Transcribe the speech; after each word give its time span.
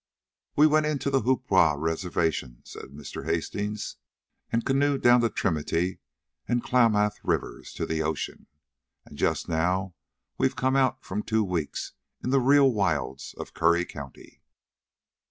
"We 0.55 0.65
went 0.65 0.87
in 0.87 0.97
to 0.97 1.11
the 1.11 1.21
Hoopa 1.21 1.75
Reservation," 1.77 2.63
said 2.65 2.85
Mr. 2.85 3.25
Hastings, 3.25 3.97
"and 4.51 4.65
canoed 4.65 5.03
down 5.03 5.21
the 5.21 5.29
Trinity 5.29 5.99
and 6.47 6.63
Klamath 6.63 7.19
Rivers 7.23 7.71
to 7.73 7.85
the 7.85 8.01
ocean. 8.01 8.47
And 9.05 9.15
just 9.15 9.47
now 9.47 9.93
we've 10.39 10.55
come 10.55 10.75
out 10.75 11.05
from 11.05 11.21
two 11.21 11.43
weeks 11.43 11.93
in 12.23 12.31
the 12.31 12.41
real 12.41 12.73
wilds 12.73 13.35
of 13.37 13.53
Curry 13.53 13.85
County." 13.85 14.41